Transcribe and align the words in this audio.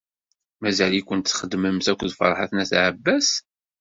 Mazal-ikent 0.61 1.25
txeddmemt 1.31 1.85
akked 1.91 2.11
Ferḥat 2.19 2.51
n 2.53 2.61
At 2.63 2.71
Ɛebbas? 2.85 3.29